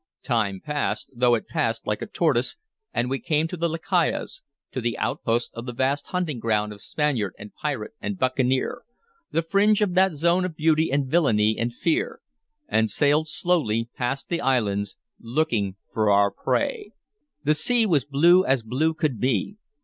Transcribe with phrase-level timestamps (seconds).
[0.23, 2.57] Time passed, though it passed like a tortoise,
[2.91, 6.81] and we came to the Lucayas, to the outposts of the vast hunting ground of
[6.81, 8.81] Spaniard and pirate and buccaneer,
[9.29, 12.19] the fringe of that zone of beauty and villainy and fear,
[12.67, 16.93] and sailed slowly past the islands, looking for our prey.
[17.43, 19.57] The sea was blue as blue could be.